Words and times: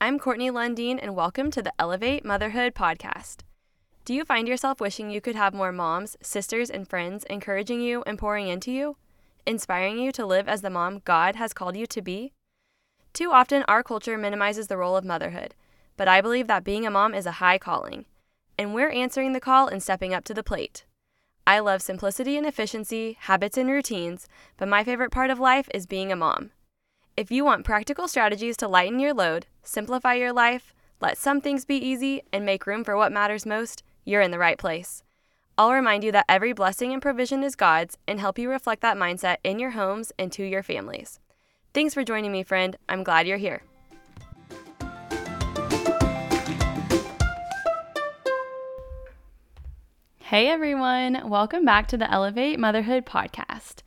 I'm 0.00 0.18
Courtney 0.18 0.50
Lundeen, 0.50 0.98
and 1.00 1.14
welcome 1.14 1.50
to 1.52 1.62
the 1.62 1.72
Elevate 1.78 2.24
Motherhood 2.24 2.74
podcast. 2.74 3.42
Do 4.04 4.12
you 4.12 4.24
find 4.24 4.48
yourself 4.48 4.80
wishing 4.80 5.10
you 5.10 5.20
could 5.20 5.36
have 5.36 5.54
more 5.54 5.70
moms, 5.70 6.16
sisters, 6.20 6.68
and 6.68 6.88
friends 6.88 7.22
encouraging 7.24 7.80
you 7.80 8.02
and 8.04 8.18
pouring 8.18 8.48
into 8.48 8.72
you, 8.72 8.96
inspiring 9.46 9.98
you 9.98 10.10
to 10.12 10.26
live 10.26 10.48
as 10.48 10.62
the 10.62 10.70
mom 10.70 11.02
God 11.04 11.36
has 11.36 11.52
called 11.52 11.76
you 11.76 11.86
to 11.86 12.02
be? 12.02 12.32
Too 13.12 13.30
often, 13.30 13.62
our 13.68 13.82
culture 13.82 14.18
minimizes 14.18 14.66
the 14.66 14.76
role 14.76 14.96
of 14.96 15.04
motherhood, 15.04 15.54
but 15.96 16.08
I 16.08 16.20
believe 16.20 16.48
that 16.48 16.64
being 16.64 16.84
a 16.84 16.90
mom 16.90 17.14
is 17.14 17.26
a 17.26 17.38
high 17.38 17.58
calling, 17.58 18.06
and 18.58 18.74
we're 18.74 18.90
answering 18.90 19.32
the 19.32 19.40
call 19.40 19.68
and 19.68 19.82
stepping 19.82 20.12
up 20.12 20.24
to 20.24 20.34
the 20.34 20.42
plate. 20.42 20.86
I 21.46 21.60
love 21.60 21.82
simplicity 21.82 22.36
and 22.36 22.46
efficiency, 22.46 23.16
habits 23.20 23.56
and 23.56 23.70
routines, 23.70 24.26
but 24.56 24.68
my 24.68 24.82
favorite 24.82 25.12
part 25.12 25.30
of 25.30 25.38
life 25.38 25.68
is 25.72 25.86
being 25.86 26.10
a 26.10 26.16
mom. 26.16 26.50
If 27.18 27.32
you 27.32 27.44
want 27.44 27.64
practical 27.64 28.06
strategies 28.06 28.56
to 28.58 28.68
lighten 28.68 29.00
your 29.00 29.12
load, 29.12 29.48
simplify 29.64 30.14
your 30.14 30.32
life, 30.32 30.72
let 31.00 31.18
some 31.18 31.40
things 31.40 31.64
be 31.64 31.74
easy, 31.74 32.22
and 32.32 32.46
make 32.46 32.64
room 32.64 32.84
for 32.84 32.96
what 32.96 33.10
matters 33.10 33.44
most, 33.44 33.82
you're 34.04 34.20
in 34.20 34.30
the 34.30 34.38
right 34.38 34.56
place. 34.56 35.02
I'll 35.58 35.72
remind 35.72 36.04
you 36.04 36.12
that 36.12 36.26
every 36.28 36.52
blessing 36.52 36.92
and 36.92 37.02
provision 37.02 37.42
is 37.42 37.56
God's 37.56 37.98
and 38.06 38.20
help 38.20 38.38
you 38.38 38.48
reflect 38.48 38.82
that 38.82 38.96
mindset 38.96 39.38
in 39.42 39.58
your 39.58 39.70
homes 39.70 40.12
and 40.16 40.30
to 40.30 40.44
your 40.44 40.62
families. 40.62 41.18
Thanks 41.74 41.92
for 41.92 42.04
joining 42.04 42.30
me, 42.30 42.44
friend. 42.44 42.76
I'm 42.88 43.02
glad 43.02 43.26
you're 43.26 43.36
here. 43.36 43.62
Hey 50.20 50.46
everyone, 50.46 51.28
welcome 51.28 51.64
back 51.64 51.88
to 51.88 51.96
the 51.96 52.08
Elevate 52.08 52.60
Motherhood 52.60 53.04
podcast. 53.04 53.82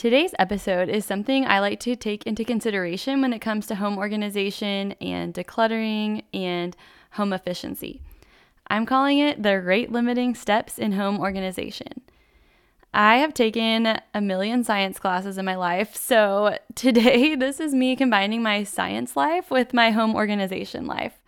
Today's 0.00 0.32
episode 0.38 0.88
is 0.88 1.04
something 1.04 1.44
I 1.44 1.60
like 1.60 1.78
to 1.80 1.94
take 1.94 2.26
into 2.26 2.42
consideration 2.42 3.20
when 3.20 3.34
it 3.34 3.40
comes 3.40 3.66
to 3.66 3.74
home 3.74 3.98
organization 3.98 4.92
and 4.92 5.34
decluttering 5.34 6.22
and 6.32 6.74
home 7.10 7.34
efficiency. 7.34 8.00
I'm 8.68 8.86
calling 8.86 9.18
it 9.18 9.42
the 9.42 9.60
rate 9.60 9.92
limiting 9.92 10.34
steps 10.34 10.78
in 10.78 10.92
home 10.92 11.20
organization. 11.20 12.00
I 12.94 13.18
have 13.18 13.34
taken 13.34 14.00
a 14.14 14.22
million 14.22 14.64
science 14.64 14.98
classes 14.98 15.36
in 15.36 15.44
my 15.44 15.56
life, 15.56 15.94
so 15.94 16.56
today 16.74 17.34
this 17.34 17.60
is 17.60 17.74
me 17.74 17.94
combining 17.94 18.42
my 18.42 18.64
science 18.64 19.18
life 19.18 19.50
with 19.50 19.74
my 19.74 19.90
home 19.90 20.14
organization 20.14 20.86
life. 20.86 21.20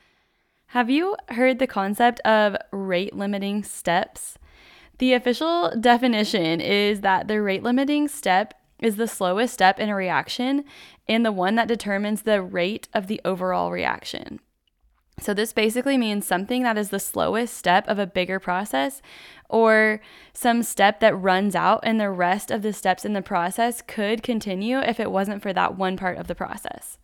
Have 0.68 0.88
you 0.88 1.14
heard 1.28 1.58
the 1.58 1.66
concept 1.66 2.20
of 2.20 2.56
rate 2.70 3.14
limiting 3.14 3.64
steps? 3.64 4.38
The 4.96 5.12
official 5.12 5.74
definition 5.78 6.62
is 6.62 7.02
that 7.02 7.28
the 7.28 7.42
rate 7.42 7.62
limiting 7.62 8.08
step 8.08 8.54
is 8.82 8.96
the 8.96 9.06
slowest 9.06 9.54
step 9.54 9.78
in 9.78 9.88
a 9.88 9.94
reaction 9.94 10.64
and 11.08 11.24
the 11.24 11.32
one 11.32 11.54
that 11.54 11.68
determines 11.68 12.22
the 12.22 12.42
rate 12.42 12.88
of 12.92 13.06
the 13.06 13.20
overall 13.24 13.70
reaction. 13.70 14.40
So, 15.20 15.34
this 15.34 15.52
basically 15.52 15.96
means 15.96 16.26
something 16.26 16.62
that 16.64 16.78
is 16.78 16.90
the 16.90 16.98
slowest 16.98 17.56
step 17.56 17.86
of 17.86 17.98
a 17.98 18.06
bigger 18.06 18.40
process 18.40 19.00
or 19.48 20.00
some 20.32 20.62
step 20.62 21.00
that 21.00 21.14
runs 21.14 21.54
out, 21.54 21.80
and 21.82 22.00
the 22.00 22.10
rest 22.10 22.50
of 22.50 22.62
the 22.62 22.72
steps 22.72 23.04
in 23.04 23.12
the 23.12 23.22
process 23.22 23.82
could 23.82 24.22
continue 24.22 24.78
if 24.78 24.98
it 24.98 25.12
wasn't 25.12 25.42
for 25.42 25.52
that 25.52 25.76
one 25.76 25.96
part 25.96 26.16
of 26.16 26.26
the 26.26 26.34
process. 26.34 26.98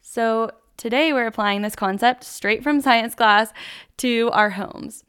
So, 0.00 0.50
today 0.76 1.12
we're 1.12 1.26
applying 1.26 1.62
this 1.62 1.76
concept 1.76 2.24
straight 2.24 2.62
from 2.62 2.80
science 2.80 3.14
class 3.14 3.52
to 3.98 4.30
our 4.32 4.50
homes. 4.50 5.04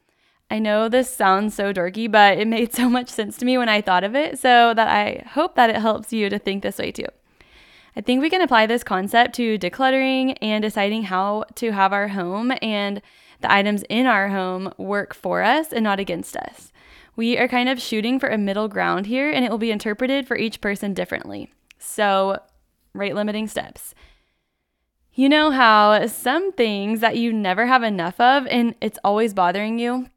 I 0.50 0.58
know 0.58 0.88
this 0.88 1.12
sounds 1.12 1.54
so 1.54 1.72
dorky, 1.72 2.10
but 2.10 2.38
it 2.38 2.46
made 2.46 2.72
so 2.74 2.88
much 2.88 3.08
sense 3.08 3.36
to 3.38 3.44
me 3.44 3.58
when 3.58 3.68
I 3.68 3.80
thought 3.80 4.04
of 4.04 4.14
it, 4.14 4.38
so 4.38 4.72
that 4.74 4.88
I 4.88 5.24
hope 5.30 5.56
that 5.56 5.70
it 5.70 5.76
helps 5.76 6.12
you 6.12 6.28
to 6.30 6.38
think 6.38 6.62
this 6.62 6.78
way 6.78 6.92
too. 6.92 7.06
I 7.96 8.02
think 8.02 8.20
we 8.20 8.30
can 8.30 8.42
apply 8.42 8.66
this 8.66 8.84
concept 8.84 9.34
to 9.36 9.58
decluttering 9.58 10.36
and 10.42 10.62
deciding 10.62 11.04
how 11.04 11.44
to 11.56 11.72
have 11.72 11.92
our 11.92 12.08
home 12.08 12.52
and 12.60 13.00
the 13.40 13.50
items 13.50 13.82
in 13.88 14.06
our 14.06 14.28
home 14.28 14.72
work 14.76 15.14
for 15.14 15.42
us 15.42 15.72
and 15.72 15.82
not 15.82 15.98
against 15.98 16.36
us. 16.36 16.72
We 17.16 17.38
are 17.38 17.48
kind 17.48 17.70
of 17.70 17.80
shooting 17.80 18.20
for 18.20 18.28
a 18.28 18.36
middle 18.36 18.68
ground 18.68 19.06
here, 19.06 19.30
and 19.30 19.44
it 19.44 19.50
will 19.50 19.58
be 19.58 19.70
interpreted 19.70 20.28
for 20.28 20.36
each 20.36 20.60
person 20.60 20.92
differently. 20.92 21.52
So, 21.78 22.38
rate 22.92 23.14
limiting 23.14 23.48
steps. 23.48 23.94
You 25.14 25.30
know 25.30 25.50
how 25.50 26.06
some 26.08 26.52
things 26.52 27.00
that 27.00 27.16
you 27.16 27.32
never 27.32 27.66
have 27.66 27.82
enough 27.82 28.20
of 28.20 28.46
and 28.48 28.74
it's 28.82 28.98
always 29.02 29.32
bothering 29.32 29.78
you? 29.78 30.08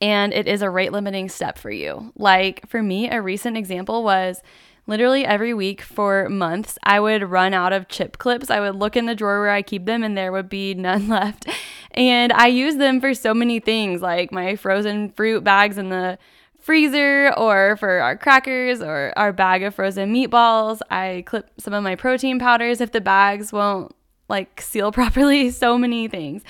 And 0.00 0.32
it 0.32 0.46
is 0.46 0.62
a 0.62 0.70
rate 0.70 0.92
limiting 0.92 1.28
step 1.28 1.58
for 1.58 1.70
you. 1.70 2.12
Like 2.16 2.68
for 2.68 2.82
me, 2.82 3.10
a 3.10 3.20
recent 3.20 3.56
example 3.56 4.02
was 4.02 4.42
literally 4.86 5.24
every 5.24 5.52
week 5.52 5.82
for 5.82 6.28
months, 6.28 6.78
I 6.82 7.00
would 7.00 7.30
run 7.30 7.54
out 7.54 7.72
of 7.72 7.88
chip 7.88 8.18
clips. 8.18 8.50
I 8.50 8.60
would 8.60 8.76
look 8.76 8.96
in 8.96 9.06
the 9.06 9.14
drawer 9.14 9.40
where 9.40 9.50
I 9.50 9.62
keep 9.62 9.84
them 9.84 10.02
and 10.02 10.16
there 10.16 10.32
would 10.32 10.48
be 10.48 10.74
none 10.74 11.08
left. 11.08 11.46
And 11.92 12.32
I 12.32 12.46
use 12.46 12.76
them 12.76 13.00
for 13.00 13.14
so 13.14 13.34
many 13.34 13.60
things, 13.60 14.02
like 14.02 14.32
my 14.32 14.56
frozen 14.56 15.10
fruit 15.10 15.44
bags 15.44 15.78
in 15.78 15.88
the 15.88 16.18
freezer 16.58 17.32
or 17.36 17.76
for 17.76 18.00
our 18.00 18.16
crackers 18.16 18.82
or 18.82 19.12
our 19.16 19.32
bag 19.32 19.62
of 19.62 19.74
frozen 19.74 20.12
meatballs. 20.12 20.80
I 20.90 21.22
clip 21.26 21.50
some 21.58 21.72
of 21.72 21.82
my 21.82 21.94
protein 21.94 22.38
powders 22.38 22.80
if 22.80 22.92
the 22.92 23.00
bags 23.00 23.52
won't 23.52 23.94
like 24.28 24.60
seal 24.60 24.92
properly, 24.92 25.50
so 25.50 25.78
many 25.78 26.08
things. 26.08 26.42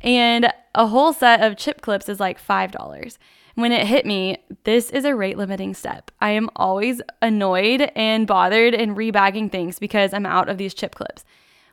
And 0.00 0.52
a 0.74 0.86
whole 0.86 1.12
set 1.12 1.40
of 1.40 1.56
chip 1.56 1.80
clips 1.80 2.08
is 2.08 2.20
like 2.20 2.42
$5. 2.44 3.18
When 3.54 3.72
it 3.72 3.86
hit 3.86 4.06
me, 4.06 4.38
this 4.62 4.90
is 4.90 5.04
a 5.04 5.16
rate 5.16 5.36
limiting 5.36 5.74
step. 5.74 6.12
I 6.20 6.30
am 6.30 6.48
always 6.54 7.02
annoyed 7.20 7.90
and 7.96 8.26
bothered 8.26 8.74
and 8.74 8.96
rebagging 8.96 9.50
things 9.50 9.80
because 9.80 10.14
I'm 10.14 10.26
out 10.26 10.48
of 10.48 10.58
these 10.58 10.74
chip 10.74 10.94
clips. 10.94 11.24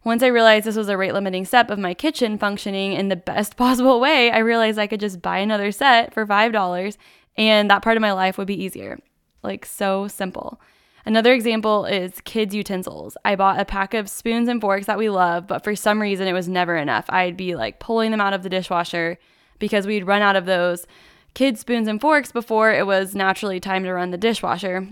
Once 0.03 0.23
I 0.23 0.27
realized 0.27 0.65
this 0.65 0.77
was 0.77 0.89
a 0.89 0.97
rate 0.97 1.13
limiting 1.13 1.45
step 1.45 1.69
of 1.69 1.79
my 1.79 1.93
kitchen 1.93 2.37
functioning 2.37 2.93
in 2.93 3.09
the 3.09 3.15
best 3.15 3.55
possible 3.57 3.99
way, 3.99 4.31
I 4.31 4.39
realized 4.39 4.79
I 4.79 4.87
could 4.87 4.99
just 4.99 5.21
buy 5.21 5.37
another 5.37 5.71
set 5.71 6.13
for 6.13 6.25
$5 6.25 6.97
and 7.37 7.69
that 7.69 7.81
part 7.83 7.97
of 7.97 8.01
my 8.01 8.13
life 8.13 8.37
would 8.37 8.47
be 8.47 8.63
easier. 8.63 8.99
Like, 9.43 9.65
so 9.65 10.07
simple. 10.07 10.59
Another 11.05 11.33
example 11.33 11.85
is 11.85 12.19
kids' 12.21 12.55
utensils. 12.55 13.15
I 13.23 13.35
bought 13.35 13.59
a 13.59 13.65
pack 13.65 13.93
of 13.93 14.09
spoons 14.09 14.49
and 14.49 14.59
forks 14.59 14.87
that 14.87 14.97
we 14.97 15.09
love, 15.09 15.45
but 15.45 15.63
for 15.63 15.75
some 15.75 16.01
reason 16.01 16.27
it 16.27 16.33
was 16.33 16.49
never 16.49 16.75
enough. 16.75 17.05
I'd 17.09 17.37
be 17.37 17.55
like 17.55 17.79
pulling 17.79 18.09
them 18.09 18.21
out 18.21 18.33
of 18.33 18.41
the 18.41 18.49
dishwasher 18.49 19.19
because 19.59 19.85
we'd 19.85 20.07
run 20.07 20.23
out 20.23 20.35
of 20.35 20.45
those 20.45 20.87
kids' 21.35 21.59
spoons 21.59 21.87
and 21.87 22.01
forks 22.01 22.31
before 22.31 22.71
it 22.71 22.87
was 22.87 23.13
naturally 23.13 23.59
time 23.59 23.83
to 23.83 23.93
run 23.93 24.09
the 24.09 24.17
dishwasher 24.17 24.87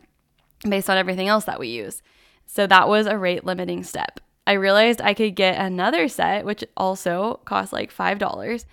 based 0.70 0.90
on 0.90 0.98
everything 0.98 1.28
else 1.28 1.46
that 1.46 1.60
we 1.60 1.70
use. 1.70 2.04
So 2.46 2.68
that 2.68 2.88
was 2.88 3.08
a 3.08 3.18
rate 3.18 3.44
limiting 3.44 3.84
step. 3.84 4.20
I 4.46 4.54
realized 4.54 5.02
I 5.02 5.14
could 5.14 5.36
get 5.36 5.60
another 5.60 6.08
set, 6.08 6.46
which 6.46 6.64
also 6.78 7.40
cost 7.46 7.74
like 7.74 7.94
$5, 7.94 8.66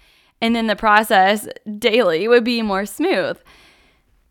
and 0.43 0.55
then 0.55 0.67
the 0.67 0.77
process 0.77 1.49
daily 1.79 2.29
would 2.29 2.45
be 2.45 2.61
more 2.61 2.85
smooth. 2.85 3.39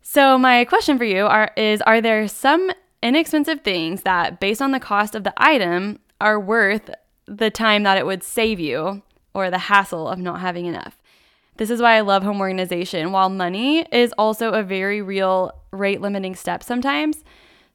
So 0.02 0.36
my 0.38 0.64
question 0.64 0.98
for 0.98 1.04
you 1.04 1.26
are 1.26 1.50
is 1.56 1.80
are 1.82 2.00
there 2.00 2.28
some 2.28 2.70
inexpensive 3.02 3.62
things 3.62 4.02
that, 4.02 4.40
based 4.40 4.62
on 4.62 4.72
the 4.72 4.80
cost 4.80 5.14
of 5.14 5.24
the 5.24 5.32
item, 5.36 5.98
are 6.20 6.38
worth 6.38 6.90
the 7.26 7.50
time 7.50 7.82
that 7.84 7.98
it 7.98 8.06
would 8.06 8.22
save 8.22 8.60
you 8.60 9.02
or 9.34 9.50
the 9.50 9.58
hassle 9.58 10.08
of 10.08 10.18
not 10.18 10.40
having 10.40 10.66
enough. 10.66 10.98
This 11.56 11.70
is 11.70 11.82
why 11.82 11.96
I 11.96 12.00
love 12.00 12.22
home 12.22 12.40
organization. 12.40 13.12
While 13.12 13.28
money 13.28 13.86
is 13.92 14.12
also 14.16 14.52
a 14.52 14.62
very 14.62 15.02
real 15.02 15.52
rate 15.70 16.00
limiting 16.00 16.34
step 16.34 16.62
sometimes, 16.62 17.22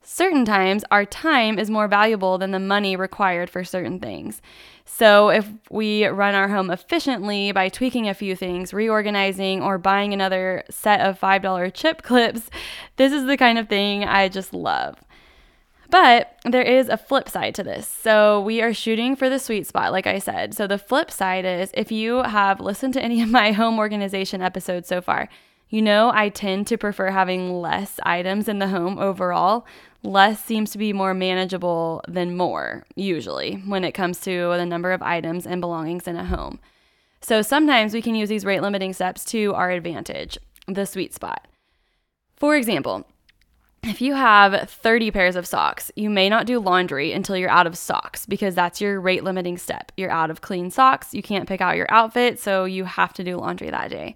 certain 0.02 0.44
times 0.44 0.84
our 0.92 1.06
time 1.06 1.58
is 1.60 1.70
more 1.70 1.88
valuable 1.88 2.38
than 2.38 2.52
the 2.52 2.60
money 2.60 2.96
required 2.96 3.50
for 3.50 3.64
certain 3.64 4.00
things. 4.00 4.42
So, 4.86 5.30
if 5.30 5.48
we 5.72 6.06
run 6.06 6.36
our 6.36 6.48
home 6.48 6.70
efficiently 6.70 7.52
by 7.52 7.70
tweaking 7.70 8.08
a 8.08 8.14
few 8.14 8.36
things, 8.36 8.74
reorganizing, 8.74 9.62
or 9.62 9.80
buying 9.80 10.14
another 10.14 10.64
set 10.70 11.02
of 11.02 11.20
$5 11.20 11.74
chip 11.74 12.04
clips, 12.04 12.50
this 12.98 13.12
is 13.12 13.26
the 13.26 13.38
kind 13.38 13.58
of 13.58 13.68
thing 13.68 14.04
I 14.04 14.30
just 14.30 14.54
love. 14.54 14.96
But 15.90 16.38
there 16.44 16.64
is 16.64 16.90
a 16.90 16.98
flip 16.98 17.30
side 17.30 17.56
to 17.56 17.64
this. 17.64 17.88
So 17.88 18.42
we 18.42 18.62
are 18.62 18.74
shooting 18.74 19.16
for 19.16 19.30
the 19.30 19.40
sweet 19.40 19.68
spot, 19.68 19.92
like 19.92 20.08
I 20.08 20.20
said. 20.20 20.54
So 20.54 20.68
the 20.68 20.78
flip 20.78 21.12
side 21.12 21.46
is 21.46 21.72
if 21.74 21.92
you 21.92 22.24
have 22.24 22.60
listened 22.60 22.94
to 22.96 23.02
any 23.02 23.22
of 23.22 23.30
my 23.30 23.52
home 23.54 23.78
organization 23.78 24.42
episodes 24.42 24.88
so 24.88 25.02
far, 25.02 25.30
you 25.70 25.82
know 25.82 26.12
I 26.14 26.30
tend 26.30 26.68
to 26.68 26.78
prefer 26.78 27.12
having 27.12 27.62
less 27.62 28.00
items 28.04 28.48
in 28.48 28.60
the 28.60 28.68
home 28.68 28.98
overall. 28.98 29.66
Less 30.04 30.44
seems 30.44 30.72
to 30.72 30.78
be 30.78 30.94
more 30.94 31.16
manageable 31.16 32.04
than 32.08 32.38
more, 32.38 32.86
usually, 32.96 33.56
when 33.66 33.84
it 33.84 33.94
comes 33.94 34.20
to 34.22 34.50
the 34.56 34.66
number 34.66 34.92
of 34.92 35.02
items 35.02 35.48
and 35.48 35.60
belongings 35.60 36.08
in 36.08 36.16
a 36.16 36.26
home. 36.26 36.60
So 37.22 37.42
sometimes 37.42 37.96
we 37.96 38.04
can 38.04 38.14
use 38.14 38.30
these 38.30 38.46
rate 38.46 38.62
limiting 38.62 38.94
steps 38.94 39.26
to 39.26 39.56
our 39.56 39.72
advantage, 39.72 40.38
the 40.68 40.86
sweet 40.86 41.12
spot. 41.12 41.48
For 42.36 42.56
example, 42.56 43.08
if 43.88 44.02
you 44.02 44.16
have 44.16 44.70
30 44.70 45.12
pairs 45.12 45.36
of 45.36 45.46
socks, 45.46 45.92
you 45.96 46.10
may 46.10 46.28
not 46.28 46.46
do 46.46 46.60
laundry 46.60 47.12
until 47.12 47.38
you're 47.38 47.50
out 47.50 47.68
of 47.68 47.78
socks 47.78 48.26
because 48.26 48.56
that's 48.56 48.82
your 48.82 49.00
rate 49.00 49.24
limiting 49.24 49.58
step. 49.58 49.92
You're 49.96 50.12
out 50.12 50.32
of 50.32 50.42
clean 50.42 50.72
socks, 50.72 51.14
you 51.14 51.22
can't 51.22 51.48
pick 51.48 51.62
out 51.62 51.78
your 51.78 51.92
outfit, 51.92 52.40
so 52.40 52.66
you 52.66 52.86
have 52.86 53.14
to 53.14 53.24
do 53.24 53.38
laundry 53.38 53.70
that 53.70 53.90
day. 53.90 54.16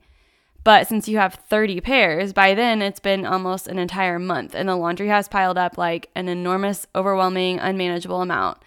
But 0.63 0.87
since 0.87 1.07
you 1.07 1.17
have 1.17 1.35
30 1.35 1.81
pairs, 1.81 2.33
by 2.33 2.53
then 2.53 2.81
it's 2.81 2.99
been 2.99 3.25
almost 3.25 3.67
an 3.67 3.79
entire 3.79 4.19
month 4.19 4.55
and 4.55 4.67
the 4.67 4.75
laundry 4.75 5.07
has 5.07 5.27
piled 5.27 5.57
up 5.57 5.77
like 5.77 6.09
an 6.15 6.27
enormous, 6.27 6.87
overwhelming, 6.95 7.59
unmanageable 7.59 8.21
amount. 8.21 8.57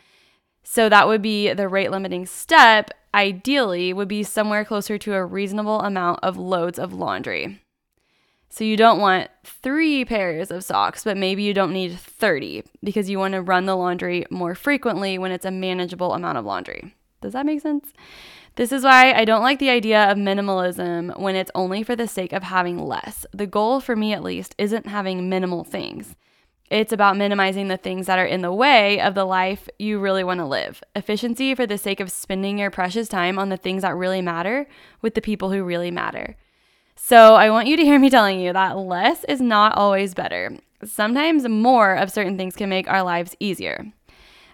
So 0.64 0.88
that 0.88 1.08
would 1.08 1.22
be 1.22 1.52
the 1.52 1.68
rate 1.68 1.90
limiting 1.90 2.26
step, 2.26 2.90
ideally, 3.12 3.92
would 3.92 4.08
be 4.08 4.22
somewhere 4.22 4.64
closer 4.64 4.96
to 4.98 5.14
a 5.14 5.24
reasonable 5.24 5.80
amount 5.80 6.20
of 6.22 6.36
loads 6.36 6.78
of 6.78 6.92
laundry. 6.92 7.60
So 8.52 8.64
you 8.64 8.76
don't 8.76 9.00
want 9.00 9.30
three 9.44 10.04
pairs 10.04 10.50
of 10.50 10.62
socks, 10.62 11.04
but 11.04 11.16
maybe 11.16 11.42
you 11.42 11.54
don't 11.54 11.72
need 11.72 11.98
30 11.98 12.64
because 12.84 13.08
you 13.08 13.18
want 13.18 13.32
to 13.32 13.40
run 13.40 13.64
the 13.64 13.74
laundry 13.74 14.26
more 14.30 14.54
frequently 14.54 15.16
when 15.16 15.32
it's 15.32 15.46
a 15.46 15.50
manageable 15.50 16.12
amount 16.12 16.36
of 16.36 16.44
laundry. 16.44 16.94
Does 17.22 17.32
that 17.32 17.46
make 17.46 17.62
sense? 17.62 17.94
This 18.56 18.70
is 18.70 18.84
why 18.84 19.14
I 19.14 19.24
don't 19.24 19.40
like 19.40 19.58
the 19.58 19.70
idea 19.70 20.04
of 20.04 20.18
minimalism 20.18 21.18
when 21.18 21.34
it's 21.34 21.50
only 21.54 21.82
for 21.82 21.96
the 21.96 22.06
sake 22.06 22.34
of 22.34 22.42
having 22.42 22.76
less. 22.76 23.24
The 23.32 23.46
goal, 23.46 23.80
for 23.80 23.96
me 23.96 24.12
at 24.12 24.22
least, 24.22 24.54
isn't 24.58 24.86
having 24.86 25.30
minimal 25.30 25.64
things. 25.64 26.14
It's 26.68 26.92
about 26.92 27.16
minimizing 27.16 27.68
the 27.68 27.78
things 27.78 28.04
that 28.04 28.18
are 28.18 28.26
in 28.26 28.42
the 28.42 28.52
way 28.52 29.00
of 29.00 29.14
the 29.14 29.24
life 29.24 29.66
you 29.78 29.98
really 29.98 30.24
want 30.24 30.40
to 30.40 30.46
live. 30.46 30.82
Efficiency 30.94 31.54
for 31.54 31.66
the 31.66 31.78
sake 31.78 32.00
of 32.00 32.12
spending 32.12 32.58
your 32.58 32.70
precious 32.70 33.08
time 33.08 33.38
on 33.38 33.48
the 33.48 33.56
things 33.56 33.80
that 33.80 33.96
really 33.96 34.20
matter 34.20 34.66
with 35.00 35.14
the 35.14 35.22
people 35.22 35.52
who 35.52 35.64
really 35.64 35.90
matter. 35.90 36.36
So 37.04 37.34
I 37.34 37.50
want 37.50 37.66
you 37.66 37.76
to 37.76 37.84
hear 37.84 37.98
me 37.98 38.10
telling 38.10 38.38
you 38.38 38.52
that 38.52 38.78
less 38.78 39.24
is 39.24 39.40
not 39.40 39.76
always 39.76 40.14
better. 40.14 40.56
Sometimes 40.84 41.48
more 41.48 41.96
of 41.96 42.12
certain 42.12 42.38
things 42.38 42.54
can 42.54 42.68
make 42.68 42.88
our 42.88 43.02
lives 43.02 43.34
easier. 43.40 43.92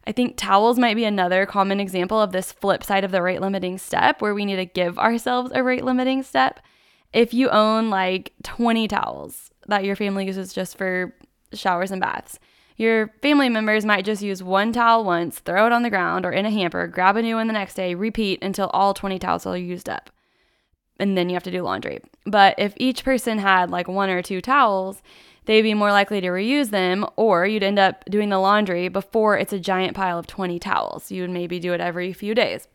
I 0.06 0.12
think 0.12 0.38
towels 0.38 0.78
might 0.78 0.96
be 0.96 1.04
another 1.04 1.44
common 1.44 1.78
example 1.78 2.18
of 2.18 2.32
this 2.32 2.50
flip 2.50 2.82
side 2.82 3.04
of 3.04 3.10
the 3.10 3.20
rate 3.20 3.42
limiting 3.42 3.76
step 3.76 4.22
where 4.22 4.32
we 4.32 4.46
need 4.46 4.56
to 4.56 4.64
give 4.64 4.98
ourselves 4.98 5.52
a 5.54 5.62
rate 5.62 5.84
limiting 5.84 6.22
step. 6.22 6.60
If 7.12 7.34
you 7.34 7.50
own 7.50 7.90
like 7.90 8.32
20 8.44 8.88
towels 8.88 9.50
that 9.66 9.84
your 9.84 9.94
family 9.94 10.24
uses 10.24 10.54
just 10.54 10.78
for 10.78 11.14
showers 11.52 11.90
and 11.90 12.00
baths, 12.00 12.38
your 12.78 13.08
family 13.20 13.50
members 13.50 13.84
might 13.84 14.06
just 14.06 14.22
use 14.22 14.42
one 14.42 14.72
towel 14.72 15.04
once, 15.04 15.38
throw 15.38 15.66
it 15.66 15.72
on 15.72 15.82
the 15.82 15.90
ground 15.90 16.24
or 16.24 16.32
in 16.32 16.46
a 16.46 16.50
hamper, 16.50 16.86
grab 16.86 17.14
a 17.16 17.22
new 17.22 17.36
one 17.36 17.46
the 17.46 17.52
next 17.52 17.74
day, 17.74 17.94
repeat 17.94 18.42
until 18.42 18.68
all 18.68 18.94
20 18.94 19.18
towels 19.18 19.44
are 19.44 19.54
used 19.54 19.90
up 19.90 20.08
and 20.98 21.16
then 21.16 21.28
you 21.28 21.34
have 21.34 21.42
to 21.44 21.50
do 21.50 21.62
laundry. 21.62 22.00
But 22.24 22.54
if 22.58 22.74
each 22.76 23.04
person 23.04 23.38
had 23.38 23.70
like 23.70 23.88
one 23.88 24.10
or 24.10 24.22
two 24.22 24.40
towels, 24.40 25.02
they'd 25.44 25.62
be 25.62 25.74
more 25.74 25.92
likely 25.92 26.20
to 26.20 26.28
reuse 26.28 26.70
them, 26.70 27.06
or 27.16 27.46
you'd 27.46 27.62
end 27.62 27.78
up 27.78 28.04
doing 28.06 28.28
the 28.28 28.38
laundry 28.38 28.88
before 28.88 29.38
it's 29.38 29.52
a 29.52 29.60
giant 29.60 29.96
pile 29.96 30.18
of 30.18 30.26
20 30.26 30.58
towels. 30.58 31.10
You 31.10 31.22
would 31.22 31.30
maybe 31.30 31.58
do 31.58 31.72
it 31.72 31.80
every 31.80 32.12
few 32.12 32.34
days. 32.34 32.68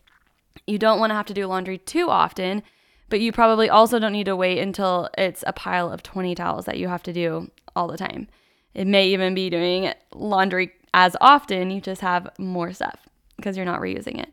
You 0.66 0.78
don't 0.78 1.00
want 1.00 1.12
to 1.12 1.16
have 1.16 1.25
to 1.28 1.34
do 1.34 1.46
laundry 1.48 1.78
too 1.78 2.10
often, 2.10 2.64
but 3.10 3.20
you 3.20 3.31
probably 3.31 3.70
also 3.70 4.00
don't 4.00 4.14
need 4.14 4.25
to 4.25 4.36
wait 4.36 4.60
until 4.60 5.10
it's 5.18 5.44
a 5.46 5.54
pile 5.54 5.92
of 5.92 6.04
20 6.04 6.36
towels 6.36 6.66
that 6.66 6.78
you 6.78 6.88
have 6.88 7.04
to 7.04 7.14
do 7.14 7.52
all 7.75 7.88
the 7.88 7.98
time. 7.98 8.28
It 8.74 8.88
may 8.88 9.08
even 9.10 9.36
be 9.36 9.50
doing 9.50 9.94
laundry 10.14 10.72
as 10.94 11.16
often, 11.20 11.72
you 11.72 11.81
just 11.81 12.02
have 12.02 12.30
more 12.38 12.72
stuff 12.72 13.08
because 13.36 13.58
you're 13.58 13.66
not 13.66 13.81
reusing 13.81 14.20
it. 14.20 14.31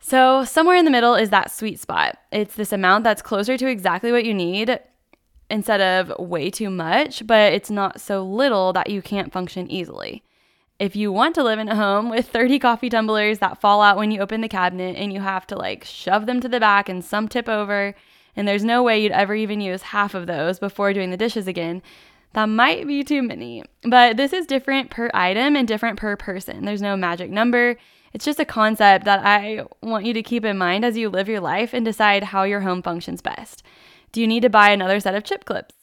So, 0.00 0.44
somewhere 0.44 0.76
in 0.76 0.84
the 0.84 0.90
middle 0.90 1.14
is 1.14 1.30
that 1.30 1.50
sweet 1.50 1.80
spot. 1.80 2.18
It's 2.30 2.54
this 2.54 2.72
amount 2.72 3.04
that's 3.04 3.22
closer 3.22 3.58
to 3.58 3.66
exactly 3.68 4.12
what 4.12 4.24
you 4.24 4.32
need 4.32 4.78
instead 5.50 5.80
of 5.80 6.18
way 6.18 6.50
too 6.50 6.70
much, 6.70 7.26
but 7.26 7.52
it's 7.52 7.70
not 7.70 8.00
so 8.00 8.22
little 8.22 8.72
that 8.74 8.90
you 8.90 9.02
can't 9.02 9.32
function 9.32 9.70
easily. 9.70 10.22
If 10.78 10.94
you 10.94 11.10
want 11.10 11.34
to 11.34 11.42
live 11.42 11.58
in 11.58 11.68
a 11.68 11.74
home 11.74 12.08
with 12.08 12.28
30 12.28 12.60
coffee 12.60 12.88
tumblers 12.88 13.40
that 13.40 13.60
fall 13.60 13.82
out 13.82 13.96
when 13.96 14.12
you 14.12 14.20
open 14.20 14.42
the 14.42 14.48
cabinet 14.48 14.96
and 14.96 15.12
you 15.12 15.20
have 15.20 15.46
to 15.48 15.56
like 15.56 15.84
shove 15.84 16.26
them 16.26 16.40
to 16.40 16.48
the 16.48 16.60
back 16.60 16.88
and 16.88 17.04
some 17.04 17.26
tip 17.26 17.48
over, 17.48 17.94
and 18.36 18.46
there's 18.46 18.64
no 18.64 18.84
way 18.84 19.02
you'd 19.02 19.10
ever 19.10 19.34
even 19.34 19.60
use 19.60 19.82
half 19.82 20.14
of 20.14 20.28
those 20.28 20.60
before 20.60 20.92
doing 20.92 21.10
the 21.10 21.16
dishes 21.16 21.48
again, 21.48 21.82
that 22.34 22.46
might 22.46 22.86
be 22.86 23.02
too 23.02 23.22
many. 23.22 23.64
But 23.82 24.16
this 24.16 24.32
is 24.32 24.46
different 24.46 24.90
per 24.90 25.10
item 25.12 25.56
and 25.56 25.66
different 25.66 25.98
per 25.98 26.14
person. 26.14 26.64
There's 26.64 26.82
no 26.82 26.96
magic 26.96 27.30
number. 27.30 27.76
It's 28.12 28.24
just 28.24 28.40
a 28.40 28.44
concept 28.44 29.04
that 29.04 29.24
I 29.24 29.64
want 29.82 30.06
you 30.06 30.14
to 30.14 30.22
keep 30.22 30.44
in 30.44 30.58
mind 30.58 30.84
as 30.84 30.96
you 30.96 31.08
live 31.08 31.28
your 31.28 31.40
life 31.40 31.74
and 31.74 31.84
decide 31.84 32.24
how 32.24 32.44
your 32.44 32.60
home 32.60 32.82
functions 32.82 33.20
best. 33.20 33.62
Do 34.12 34.20
you 34.20 34.26
need 34.26 34.42
to 34.42 34.50
buy 34.50 34.70
another 34.70 35.00
set 35.00 35.14
of 35.14 35.24
chip 35.24 35.44
clips? 35.44 35.74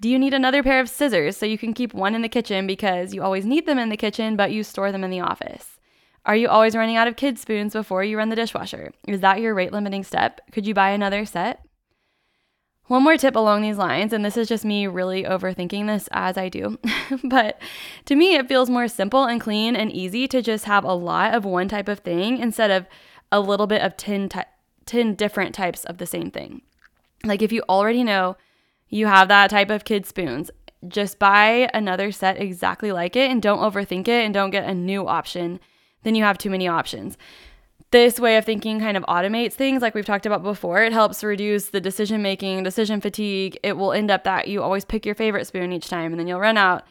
Do 0.00 0.08
you 0.08 0.18
need 0.18 0.34
another 0.34 0.62
pair 0.62 0.80
of 0.80 0.88
scissors 0.88 1.36
so 1.36 1.46
you 1.46 1.58
can 1.58 1.72
keep 1.72 1.94
one 1.94 2.14
in 2.14 2.22
the 2.22 2.28
kitchen 2.28 2.66
because 2.66 3.14
you 3.14 3.22
always 3.22 3.44
need 3.44 3.66
them 3.66 3.78
in 3.78 3.88
the 3.88 3.96
kitchen 3.96 4.36
but 4.36 4.52
you 4.52 4.62
store 4.62 4.92
them 4.92 5.04
in 5.04 5.10
the 5.10 5.20
office? 5.20 5.78
Are 6.26 6.36
you 6.36 6.48
always 6.48 6.74
running 6.74 6.96
out 6.96 7.06
of 7.06 7.16
kid 7.16 7.38
spoons 7.38 7.74
before 7.74 8.02
you 8.02 8.16
run 8.16 8.30
the 8.30 8.36
dishwasher? 8.36 8.92
Is 9.06 9.20
that 9.20 9.40
your 9.40 9.54
rate 9.54 9.72
limiting 9.72 10.04
step? 10.04 10.40
Could 10.52 10.66
you 10.66 10.74
buy 10.74 10.90
another 10.90 11.24
set? 11.24 11.64
One 12.86 13.02
more 13.02 13.16
tip 13.16 13.34
along 13.34 13.62
these 13.62 13.78
lines, 13.78 14.12
and 14.12 14.22
this 14.22 14.36
is 14.36 14.46
just 14.46 14.64
me 14.64 14.86
really 14.86 15.24
overthinking 15.24 15.86
this 15.86 16.06
as 16.12 16.36
I 16.36 16.50
do, 16.50 16.78
but 17.24 17.58
to 18.04 18.14
me, 18.14 18.36
it 18.36 18.46
feels 18.46 18.68
more 18.68 18.88
simple 18.88 19.24
and 19.24 19.40
clean 19.40 19.74
and 19.74 19.90
easy 19.90 20.28
to 20.28 20.42
just 20.42 20.66
have 20.66 20.84
a 20.84 20.92
lot 20.92 21.32
of 21.34 21.46
one 21.46 21.66
type 21.68 21.88
of 21.88 22.00
thing 22.00 22.38
instead 22.38 22.70
of 22.70 22.86
a 23.32 23.40
little 23.40 23.66
bit 23.66 23.80
of 23.80 23.96
10, 23.96 24.28
ty- 24.28 24.44
10 24.84 25.14
different 25.14 25.54
types 25.54 25.84
of 25.84 25.96
the 25.96 26.04
same 26.04 26.30
thing. 26.30 26.60
Like 27.24 27.40
if 27.40 27.52
you 27.52 27.62
already 27.70 28.04
know 28.04 28.36
you 28.90 29.06
have 29.06 29.28
that 29.28 29.48
type 29.48 29.70
of 29.70 29.86
kid 29.86 30.04
spoons, 30.04 30.50
just 30.86 31.18
buy 31.18 31.70
another 31.72 32.12
set 32.12 32.38
exactly 32.38 32.92
like 32.92 33.16
it 33.16 33.30
and 33.30 33.40
don't 33.40 33.60
overthink 33.60 34.08
it 34.08 34.24
and 34.24 34.34
don't 34.34 34.50
get 34.50 34.68
a 34.68 34.74
new 34.74 35.08
option. 35.08 35.58
Then 36.02 36.14
you 36.14 36.22
have 36.24 36.36
too 36.36 36.50
many 36.50 36.68
options 36.68 37.16
this 37.90 38.18
way 38.18 38.36
of 38.36 38.44
thinking 38.44 38.80
kind 38.80 38.96
of 38.96 39.04
automates 39.04 39.52
things 39.52 39.80
like 39.80 39.94
we've 39.94 40.04
talked 40.04 40.26
about 40.26 40.42
before. 40.42 40.82
It 40.82 40.92
helps 40.92 41.22
reduce 41.22 41.70
the 41.70 41.80
decision 41.80 42.22
making, 42.22 42.64
decision 42.64 43.00
fatigue. 43.00 43.56
It 43.62 43.76
will 43.76 43.92
end 43.92 44.10
up 44.10 44.24
that 44.24 44.48
you 44.48 44.62
always 44.62 44.84
pick 44.84 45.06
your 45.06 45.14
favorite 45.14 45.46
spoon 45.46 45.72
each 45.72 45.88
time 45.88 46.12
and 46.12 46.18
then 46.18 46.26
you'll 46.26 46.40
run 46.40 46.56
out. 46.56 46.84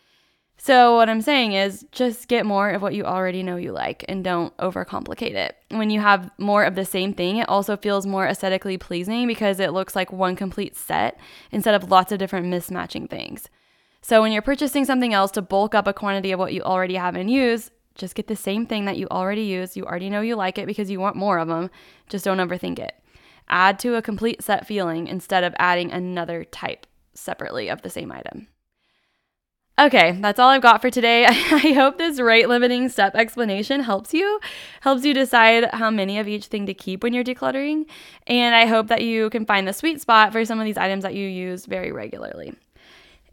So, 0.57 0.95
what 0.95 1.09
I'm 1.09 1.21
saying 1.21 1.53
is 1.53 1.85
just 1.91 2.29
get 2.29 2.45
more 2.45 2.69
of 2.69 2.81
what 2.81 2.93
you 2.93 3.03
already 3.03 3.43
know 3.43 3.57
you 3.57 3.73
like 3.73 4.05
and 4.07 4.23
don't 4.23 4.55
overcomplicate 4.57 5.33
it. 5.33 5.57
When 5.71 5.89
you 5.89 5.99
have 5.99 6.31
more 6.37 6.63
of 6.63 6.75
the 6.75 6.85
same 6.85 7.13
thing, 7.13 7.37
it 7.37 7.49
also 7.49 7.75
feels 7.75 8.05
more 8.05 8.25
aesthetically 8.25 8.77
pleasing 8.77 9.27
because 9.27 9.59
it 9.59 9.73
looks 9.73 9.95
like 9.95 10.13
one 10.13 10.37
complete 10.37 10.77
set 10.77 11.19
instead 11.51 11.75
of 11.75 11.91
lots 11.91 12.13
of 12.13 12.19
different 12.19 12.47
mismatching 12.47 13.09
things. 13.09 13.49
So, 14.01 14.21
when 14.21 14.31
you're 14.31 14.41
purchasing 14.41 14.85
something 14.85 15.13
else 15.13 15.31
to 15.31 15.41
bulk 15.41 15.75
up 15.75 15.85
a 15.85 15.91
quantity 15.91 16.31
of 16.31 16.39
what 16.39 16.53
you 16.53 16.61
already 16.61 16.95
have 16.95 17.17
in 17.17 17.27
use, 17.27 17.69
just 17.95 18.15
get 18.15 18.27
the 18.27 18.35
same 18.35 18.65
thing 18.65 18.85
that 18.85 18.97
you 18.97 19.07
already 19.09 19.43
use. 19.43 19.77
You 19.77 19.85
already 19.85 20.09
know 20.09 20.21
you 20.21 20.35
like 20.35 20.57
it 20.57 20.67
because 20.67 20.89
you 20.89 20.99
want 20.99 21.15
more 21.15 21.37
of 21.37 21.47
them. 21.47 21.69
Just 22.09 22.25
don't 22.25 22.37
overthink 22.37 22.79
it. 22.79 22.93
Add 23.49 23.79
to 23.79 23.95
a 23.95 24.01
complete 24.01 24.41
set 24.41 24.65
feeling 24.65 25.07
instead 25.07 25.43
of 25.43 25.53
adding 25.59 25.91
another 25.91 26.43
type 26.43 26.87
separately 27.13 27.69
of 27.69 27.81
the 27.81 27.89
same 27.89 28.11
item. 28.11 28.47
Okay, 29.79 30.11
that's 30.21 30.37
all 30.37 30.49
I've 30.49 30.61
got 30.61 30.81
for 30.81 30.91
today. 30.91 31.25
I 31.27 31.73
hope 31.75 31.97
this 31.97 32.19
rate 32.19 32.47
limiting 32.47 32.89
step 32.89 33.15
explanation 33.15 33.81
helps 33.81 34.13
you, 34.13 34.39
helps 34.81 35.03
you 35.03 35.15
decide 35.15 35.69
how 35.73 35.89
many 35.89 36.19
of 36.19 36.27
each 36.27 36.45
thing 36.45 36.67
to 36.67 36.75
keep 36.75 37.01
when 37.01 37.11
you're 37.11 37.23
decluttering. 37.23 37.85
And 38.27 38.53
I 38.53 38.67
hope 38.67 38.87
that 38.89 39.01
you 39.01 39.31
can 39.31 39.47
find 39.47 39.67
the 39.67 39.73
sweet 39.73 39.99
spot 39.99 40.31
for 40.31 40.45
some 40.45 40.59
of 40.59 40.65
these 40.65 40.77
items 40.77 41.03
that 41.03 41.15
you 41.15 41.27
use 41.27 41.65
very 41.65 41.91
regularly. 41.91 42.53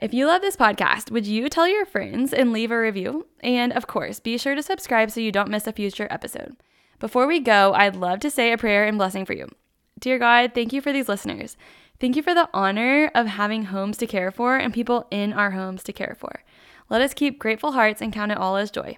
If 0.01 0.15
you 0.15 0.27
love 0.27 0.41
this 0.41 0.57
podcast, 0.57 1.11
would 1.11 1.27
you 1.27 1.51
tell 1.51 1.69
your 1.69 1.85
friends 1.85 2.33
and 2.33 2.55
leave 2.55 2.71
a 2.71 2.81
review? 2.81 3.27
And 3.41 3.71
of 3.75 3.87
course, 3.87 4.19
be 4.19 4.39
sure 4.39 4.55
to 4.55 4.63
subscribe 4.63 5.11
so 5.11 5.21
you 5.21 5.31
don't 5.31 5.51
miss 5.51 5.67
a 5.67 5.75
future 5.75 6.09
episode. 6.11 6.57
Before 6.99 7.27
we 7.27 7.39
go, 7.39 7.75
I'd 7.75 7.97
love 7.97 8.21
to 8.21 8.31
say 8.31 8.51
a 8.51 8.57
prayer 8.57 8.87
and 8.87 8.97
blessing 8.97 9.27
for 9.27 9.35
you. 9.35 9.51
Dear 9.99 10.19
God, 10.19 10.53
thank 10.55 10.73
you 10.73 10.81
for 10.81 10.91
these 10.91 11.07
listeners. 11.07 11.59
Thank 12.01 12.17
you 12.17 12.23
for 12.23 12.33
the 12.33 12.49
honor 12.55 13.11
of 13.15 13.27
having 13.27 13.65
homes 13.65 13.99
to 13.99 14.07
care 14.07 14.31
for 14.31 14.57
and 14.57 14.73
people 14.73 15.07
in 15.11 15.35
our 15.35 15.51
homes 15.51 15.83
to 15.83 15.93
care 15.93 16.17
for. 16.19 16.45
Let 16.89 17.03
us 17.03 17.13
keep 17.13 17.39
grateful 17.39 17.73
hearts 17.73 18.01
and 18.01 18.11
count 18.11 18.33
it 18.33 18.39
all 18.39 18.57
as 18.57 18.71
joy. 18.71 18.97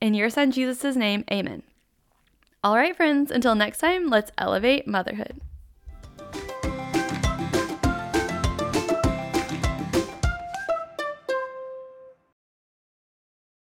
In 0.00 0.14
your 0.14 0.30
son 0.30 0.52
Jesus' 0.52 0.94
name, 0.94 1.24
amen. 1.32 1.64
All 2.62 2.76
right, 2.76 2.96
friends, 2.96 3.32
until 3.32 3.56
next 3.56 3.78
time, 3.78 4.06
let's 4.06 4.30
elevate 4.38 4.86
motherhood. 4.86 5.40